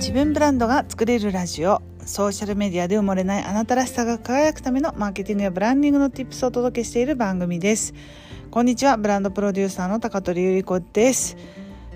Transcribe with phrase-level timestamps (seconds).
[0.00, 1.82] 自分ブランドが作れるラジオ。
[2.06, 7.92] ソーシャルメディアで埋もれないあなたらしさが輝くためのマーケティングやブランディングの tips をお届けしている番組です。
[8.50, 8.96] こんにちは。
[8.96, 11.36] ブランドプロデューサーの高取ゆり子です。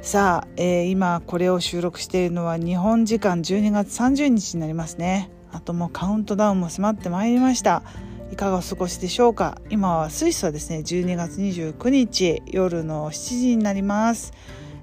[0.00, 5.30] さあ、えー、今これを収録しているのは日本時間12月30日になりますね。
[5.52, 7.84] あともうカウントダウンも迫ってまいりました。
[8.32, 9.58] いかがお過ごしでしょうか？
[9.70, 14.32] 今はスイスはですね12月29日夜の7時になります、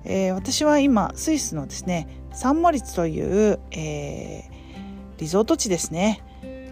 [0.05, 6.23] えー、私は今スイスのですねサンモリツという、えー、リゾート地ですね。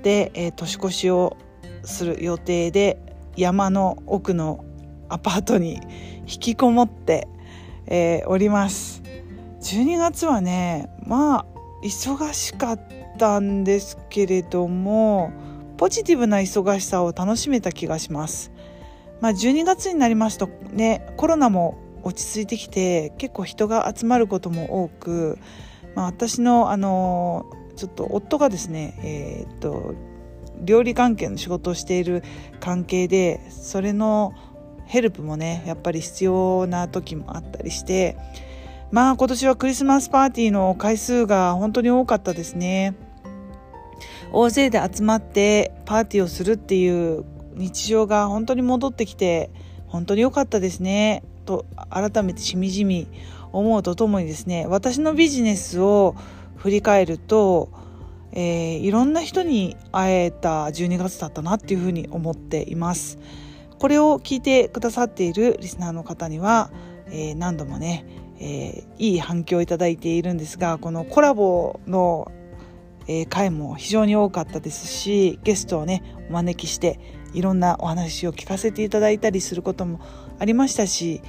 [0.04, 1.38] で、えー、年越しを
[1.84, 3.00] する予定で
[3.36, 4.64] 山の奥の
[5.10, 5.80] アパートに
[6.22, 7.28] 引きこもって、
[7.88, 9.02] え、おります。
[9.62, 11.46] 12月はねまあ
[11.84, 12.82] 忙しかっ
[13.18, 15.32] たんですけれども
[15.78, 18.52] ポジティブな忙しさを楽しめた気がします。
[19.22, 25.38] まあ12月になりますとねコロナも落ち着いてきて結構人が集まることも多く、
[25.96, 27.46] まあ、私のあの
[27.76, 29.94] ちょっと夫がですねえー、っと
[30.62, 32.24] 料理関係の仕事をしている
[32.60, 34.34] 関係でそれの
[34.86, 38.18] ヘルプもねやっぱり必要な時もあったりして
[38.92, 42.96] まあ今年はクリスマスパーティーの回数が本当に多かったですね。
[44.32, 49.50] 大勢で集まってパーティーをするっていう日常が本当に戻ってきて
[49.88, 51.24] 本当に良かったですね。
[51.48, 53.08] と改めてしみじみ
[53.52, 56.16] 思うとともにですね私のビジネスを
[56.58, 57.72] 振り返ると、
[58.34, 63.18] えー、いろんな人に会えた12月だったなっていうふうに思っています。
[63.80, 66.72] これを聞いてくださっているリスナーの方には、
[67.08, 68.06] えー、何度もね、
[68.40, 72.32] えー、いい反響をいただいているんですがこのコラボの、
[73.08, 77.00] え、回も非常に多かったですしゲストをねお招きして
[77.34, 80.00] いろんなお話を聞かせていただいたりすることも
[80.40, 81.22] ありましたし、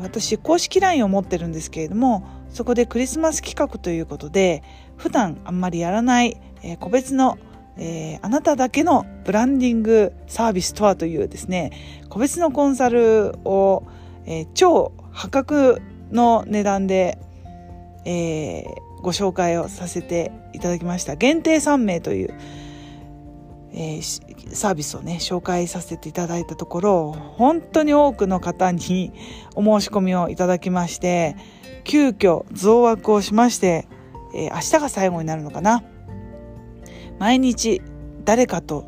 [0.00, 4.62] 私公式 LINE を持ってるんですけれどもそこでクリスマス企画ということで
[4.96, 6.40] 普段あんまりやらない、
[6.80, 7.38] 個別の
[7.76, 11.72] えー、あなただけのブランディングサービスとはというですね
[12.08, 13.82] 個別のコンサルを、
[14.26, 15.82] えー、超破格
[16.12, 17.18] の値段で、
[18.04, 21.16] えー、ご紹介をさせていただきました。
[21.16, 22.34] 限定3名という、
[23.72, 24.00] え、
[24.52, 29.12] サービスをね紹介させていただいたところ本当に多くの方に
[29.54, 31.36] お申し込みをいただきまして
[31.84, 33.86] 急遽増枠をしまして、
[34.34, 35.84] えー、明日が最後になるのかな。
[37.18, 37.80] 毎日
[38.24, 38.84] 誰かと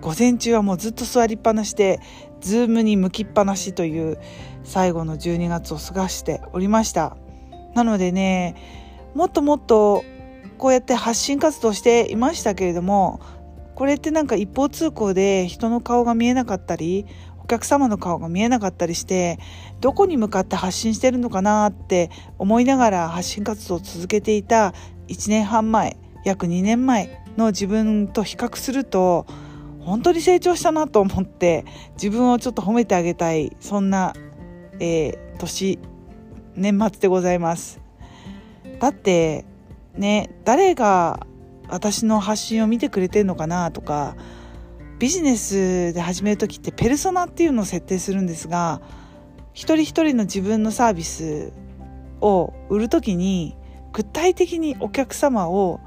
[0.00, 2.00] 午前中はもうずっと座りっぱなしで
[2.40, 4.18] ズームに向きっぱなしという
[4.64, 7.16] 最後の12月を過ごしておりました。
[7.74, 8.56] なのでね
[9.14, 10.04] もっともっと
[10.58, 13.20] こうやって発信活動していましたけれども
[13.80, 17.06] これってなんか一方通行で人の顔が見えなかったり
[17.42, 19.38] お客様の顔が見えなかったりして
[19.80, 24.74] どこに向かって発信してるのかなって思いながら発信活動を続けていた
[25.08, 25.96] 1年半前
[26.26, 29.24] 約2年前の自分と比較すると
[29.78, 31.64] 本当に成長したなと思って
[31.94, 34.12] 自分をちょっと褒めてあげたいそんな、
[34.78, 35.78] えー、年
[36.54, 37.80] 年末でございます。
[38.78, 39.46] だって
[39.94, 41.26] ね誰が
[41.70, 44.16] 私の発信を見てくれてるのかなとか
[44.98, 48.80] ビジネスで始める時ってペルソナっていうのを設定するんですが
[49.54, 51.52] 一人一人の自分のサービス
[52.20, 53.56] を売る時に
[53.92, 55.80] 具体的にお客様を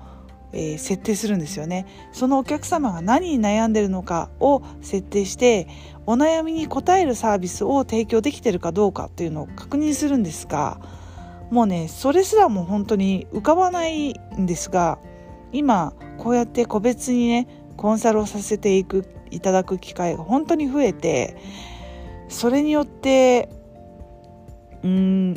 [0.53, 1.85] えー、設定するんですよね。
[2.11, 5.67] そのお客様が何に悩んでるのかを設定して
[6.05, 10.79] お悩みに応えるサービスを提供できてるかどうかっていうのを確認するんですが
[11.49, 14.99] もうねそれすらも本当に浮かばないんですが
[15.53, 17.47] 今こうやって個別にね
[17.77, 21.37] コンサルをさせていくいただく機会が本当に増えて
[22.27, 23.49] それによって
[24.83, 25.35] うん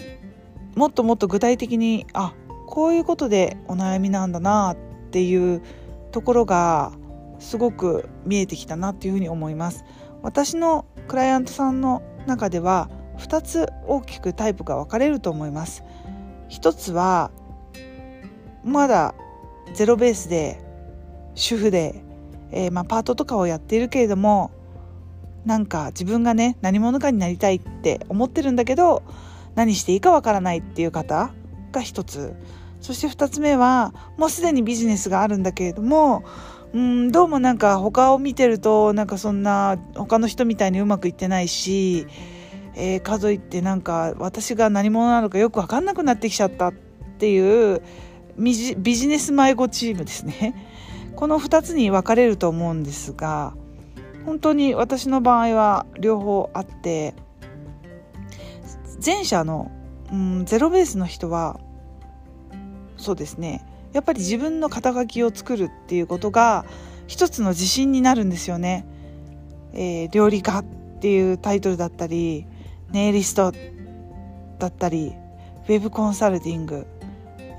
[0.74, 2.34] もっともっと具体的にあ
[2.66, 4.76] こういうことでお悩みなんだなっ
[5.10, 5.62] ていう
[6.10, 6.92] ところが
[7.38, 9.84] すごく見えてきたなっていうふうに思います。
[10.22, 15.84] 私のクライアントさんの中では2つ大きくタイプが分かれると思います。
[16.48, 17.30] 一つは
[18.64, 19.14] まだ
[19.74, 20.60] ゼロベースで
[21.34, 22.02] 主婦で、
[22.50, 24.50] えー、まあ、パートとかをやっているけれども
[25.44, 29.02] なんか自分がね何者かになりたいって思ってるんだけど
[29.54, 31.32] 何していいかわからないっていう方
[31.72, 32.34] が一つ。
[32.80, 36.24] そして2つ目はもうすでにビジネスがあるんだけれども
[36.72, 42.06] うんどうもなんか他を見てるとなんかそんな他の人みたいにうまくいってないし、
[42.74, 46.74] えー、かといってなんか私が何者なのかよく分かんなくなってきちゃったっ
[47.18, 47.82] ていう
[48.38, 50.54] ビジネス迷子チームですね
[51.16, 53.54] この2つに分かれると思うんですが
[54.24, 57.14] 本当に私の場合は両方あって
[59.04, 59.70] 前者の、
[60.12, 61.60] うん、ゼロベースの人は
[62.96, 66.66] そうですねやっぱり自分の肩書きを作るっていうことが
[67.06, 68.84] 一つの自信になるんですよね。
[69.72, 70.64] えー、料理家っ
[71.00, 72.46] ていうタイトルだったり
[72.90, 73.52] ネイリスト
[74.58, 75.14] だったり
[75.68, 76.86] ウェブコンサルティング、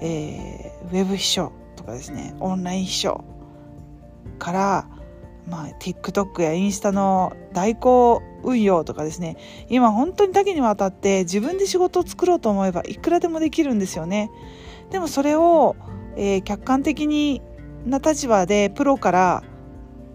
[0.01, 3.23] えー、ウェブ秘書とかですねオンライン秘書
[4.39, 4.87] から、
[5.47, 9.37] まあ、TikTok やインスタの代行運用とかですね
[9.69, 14.29] 今本当に多岐にわたって自分で仕事を作ろうと思えばいくらでもできるんですよね。
[14.91, 15.75] でもそれを、
[16.15, 17.41] えー、客観的に
[17.85, 19.43] な立場でプロから、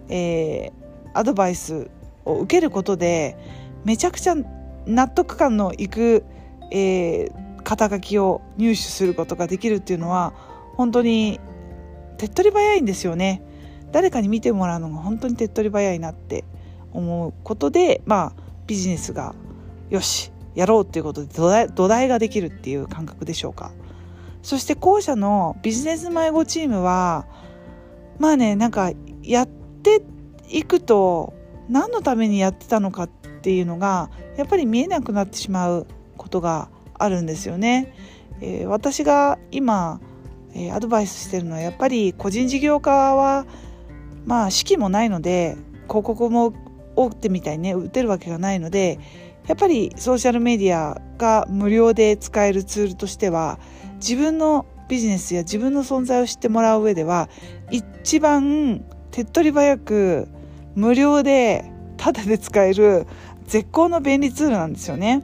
[0.09, 0.71] えー、
[1.13, 1.89] アドバイス
[2.25, 3.37] を受けることで
[3.83, 4.35] めちゃくちゃ
[4.85, 6.25] 納得感のいく、
[6.71, 10.33] えー、肩書きを入手することができるっていうのは
[10.75, 11.39] 本当に
[12.17, 13.43] 手っ取り早いんですよね。
[13.91, 16.43] 誰かに見てもらうのが本当に手っ取り早いなって
[16.91, 19.35] 思うことでまあビジネスが
[19.89, 23.71] よしやろうっていうことで土台土台ができるっていう感覚でしょうか
[24.41, 27.27] そして後者のビジネス迷子チームは
[28.19, 30.03] まあねなんかやって
[30.49, 31.33] いくと
[31.69, 33.07] 何のためにやってたのかっ
[33.41, 35.87] ていうのがやっぱり見えなくなってしまう
[36.17, 37.93] ことがあるんですよね。
[38.41, 40.01] えー、私が今、
[40.53, 43.45] えー、アドバイスしてるのはやっぱり個人事業家は
[44.25, 45.55] まあ資金もないので
[45.87, 46.53] 広告も
[46.95, 48.99] 大手みたいにね打てるわけがないので
[49.47, 53.59] やっぱりソーシャルメディアが無料で使えるツールとしては
[53.95, 57.29] 自分のビジネスや自分の存在を知ってもらう上では
[57.71, 60.27] 一番手っ取り早く
[60.75, 61.65] 無料で
[61.97, 63.05] タダで使える
[63.45, 65.21] 絶好の便利ツールなんですよね。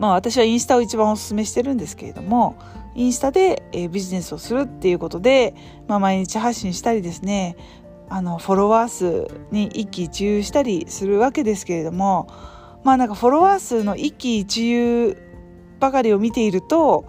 [0.00, 2.56] まあ私はインスタを一番おすすめしてるんですけれども
[2.96, 5.54] インスタで、えビジネスをするっていうことで、
[5.86, 7.56] まあ、毎日発信したりですね
[8.08, 12.28] あのフォロワー数に一喜一憂したりするわけですけれども
[12.82, 15.16] まあなんかフォロワー数の一喜一憂
[15.78, 17.06] ばかりを見ていると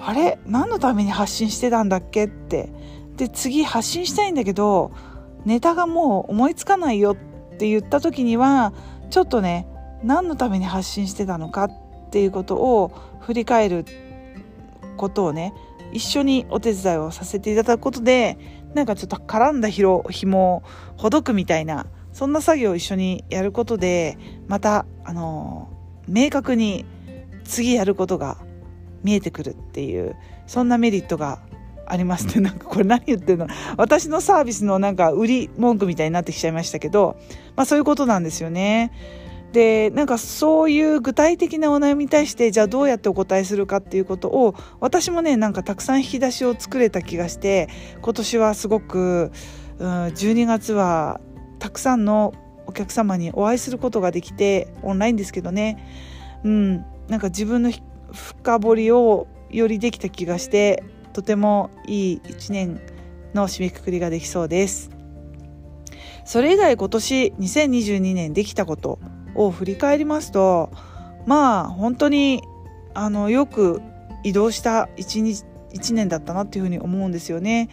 [0.00, 0.38] あれ？
[0.46, 2.70] 何のために発信してたんだっけって。
[3.16, 4.90] で次発信したいんだけど
[5.44, 7.16] ネタがもう思いつかないよっ
[7.58, 8.72] て言った時には
[9.10, 9.68] ちょっとね
[10.02, 11.70] 何のために発信してたのかっ
[12.12, 13.86] ていうことを振り返る
[14.98, 15.54] ことをね
[15.92, 18.38] 一緒にお手伝いをさせていただくことで
[18.74, 20.62] なんかちょっと絡んだひろ紐を
[20.96, 25.70] ほどくみたいなそんな作業を一緒にやることでまたあの
[26.06, 26.84] 明確に
[27.44, 28.38] 次やることが
[29.02, 30.14] 見えてくるっていう
[30.46, 31.40] そんなメリットが
[31.86, 33.46] ありますね なんかこれ何言ってるの？
[33.76, 37.16] 私のサービスのなんか売り文句みたいになってきちゃいましたけど
[37.56, 38.92] まあそういうことなんですよね。
[39.52, 47.68] でなんかそういう具体的なお悩みに対してじゃあどうやってお答えするかっていうことを私もねなんかたくさん引き出しを作れた気がして
[48.00, 49.30] 今年はすごく、
[49.78, 51.20] うん、12月は
[51.58, 52.32] たくさんの
[52.66, 56.76] お客様にお会いすることができてオンラインですけどね、うん、
[57.08, 57.70] なんか自分の
[58.12, 60.82] 深掘りをよりできた気がして
[61.12, 62.80] とてもいい1年
[63.34, 64.90] の締めくくりができそうです。
[66.24, 68.98] それ以外今年2022年できたこと
[69.34, 70.70] を振り返りますと
[71.26, 72.42] まあ本当に
[72.94, 73.80] あのよく
[74.24, 77.70] 移動した一日1年だったなっていうふうに思うんですよね。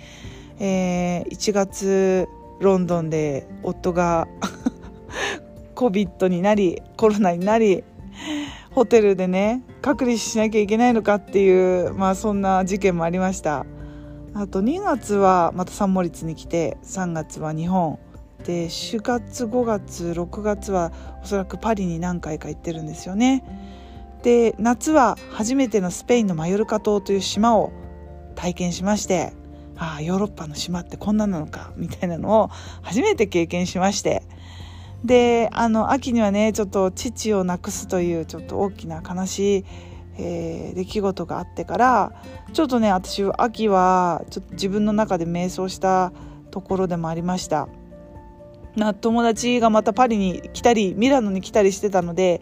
[0.59, 2.27] えー、1月
[2.59, 4.27] ロンドンで夫が
[5.75, 7.83] COVID になりコロナになり
[8.71, 13.65] ホテルでね隔離しなきゃいけないのかっていうまあそんな事件もありました
[14.34, 17.98] あと2月はまたサンモリッツに来て3月は日本
[18.46, 20.91] で4月5月6月は
[21.24, 23.43] おそらくパリに何回か行ってるんですよね。
[24.24, 27.72] で夏は初めてのスペインのマヨルカ島という島を
[28.36, 29.34] 体験しまして
[29.77, 32.50] ああヨーロッパの島ってこんななのかみたいなのを
[32.81, 34.24] 初めて経験しまして
[35.05, 39.65] であの秋にはねちょっと父を亡くすというちょっと大きな悲しい、
[40.17, 42.12] えー、出来事があってから
[42.51, 46.12] ちょっとね私秋はちょっと自分の中で迷走した
[46.51, 47.69] ところでもありました。
[48.75, 52.41] な友達がまたパリに来たりミラノに来たりしてたので、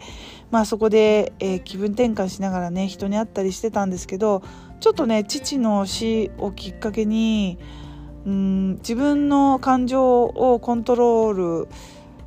[0.50, 4.42] まあ、そこで、えー、気分転換しながらね人に会ったりしてたんですけど
[4.80, 7.58] ちょっとね父の死をきっかけに
[8.26, 11.68] うん自分の感情をコントロール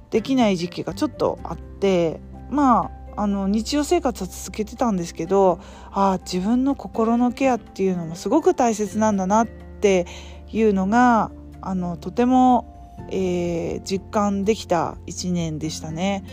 [0.10, 5.60] できない時期がちょっとあってまああの日常生活は続けてたんですけど
[5.92, 10.08] あ自分の心のケアっていうのもすごく大切なんだなって
[10.52, 11.32] いうのが
[11.62, 12.71] あのとても
[13.10, 16.24] えー、実感できた1年でしたね。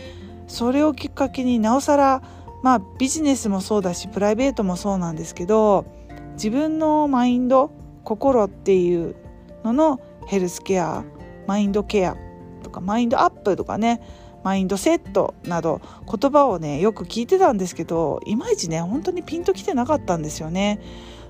[0.47, 2.23] それをきっかけになおさら、
[2.63, 5.85] まあ、ビジネスもそうだしプライベートもそうなんですけど
[6.33, 7.71] 自分のマインド
[8.03, 9.15] 心っていう
[9.63, 11.03] ののヘルスケア
[11.47, 12.17] マインドケア
[12.63, 14.01] とかマインドアップとかね
[14.43, 20.79] マインドセットなど言葉をねよく聞いてたんですけどいまいちね本当にピンときてなかったんですよね。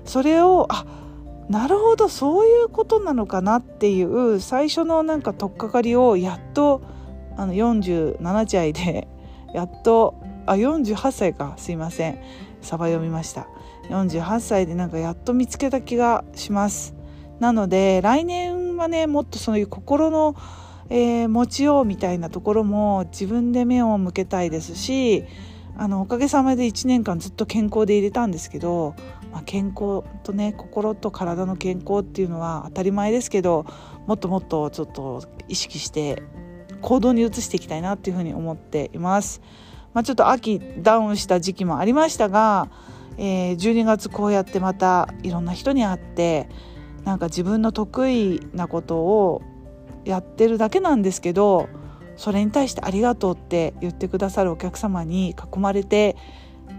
[0.04, 0.86] それをあ
[1.50, 6.80] なるほどそういうことなのかなっていう最初のなんか取っかかりをやっと
[7.36, 9.08] あの47歳で
[9.52, 10.14] やっと
[10.46, 12.18] あ48歳かすいません。
[12.62, 13.48] サバ読みました。
[13.88, 16.94] 48歳でなんかやっと見つけた気がします。
[17.40, 20.36] なので来年はねもっとそういう心の、
[20.88, 25.24] えー、持ちようみたいなところも自分で目を向けたいですし
[25.76, 28.94] あのおかげさまで1年間ずっと健康で入れたんですけど、
[29.32, 33.64] まあ、健康とね心と体の健康っていうのは当たり前ですけど
[34.06, 36.22] もっともっとちょっと意識して
[36.80, 39.40] 行動に移していきたいなっていうふうに思っています。
[39.92, 42.70] まあ、ちょっと秋ダウンした時期もありましたが、
[43.18, 46.48] えー、12月こうやってまたいろんな人に会って
[47.04, 49.42] なんか自分の得意なことを
[50.04, 51.68] やってるだけなんですけど
[52.16, 56.16] それに対してありがとうって言ってくださるお客様に囲まれて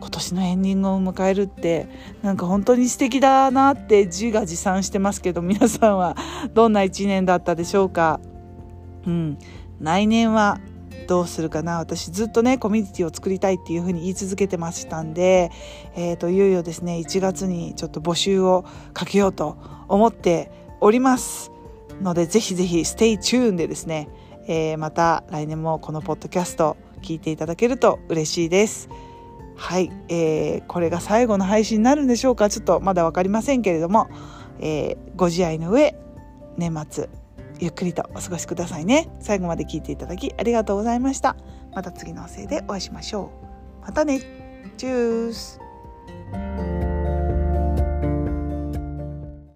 [0.02, 1.88] 今年のエンディングを迎えるって
[2.24, 6.18] なんか本当に素敵だなって自画自賛してますけど皆さんは
[6.54, 8.20] どんな1年だったでしょうか？
[9.06, 9.38] うん。
[9.80, 10.60] 来年は
[11.08, 11.78] どうするかな？
[11.78, 15.52] 私ずっとねコミュニティを作りたいっていうふうに言い続けてましたんで、
[15.96, 21.52] えーと、いよいよですね1月にちょっと募集をかけようと思っております。
[22.02, 24.10] のでぜひぜひ stay tune でですね、
[24.48, 28.90] えー、また来年もこのポッドキャスト聞いていただけると嬉しいです。
[29.56, 32.50] はい、えー、これが最後の配信になるんでしょうか？
[32.50, 34.10] ちょっとまだ分かりませんけれども、
[34.60, 35.96] えー、ご自愛の上
[36.58, 37.10] 年末
[37.60, 39.10] ゆっくりとお過ごしくださいね。
[39.20, 41.36] 最後まで聞いていただきありがとうございました。
[41.74, 43.32] また次のおせいでお会いしましょ
[43.82, 43.86] う。
[43.86, 44.20] またね。
[44.78, 45.60] チュース。